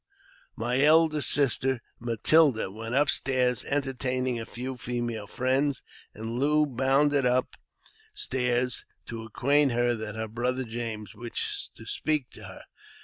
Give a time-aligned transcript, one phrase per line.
[0.55, 5.83] My elder sister, Matilda, was upstairs, entertaining a few female friends,
[6.15, 12.45] and Lou bounded upstairs to acquaint her that her brother James wished to speak to
[12.45, 12.63] her.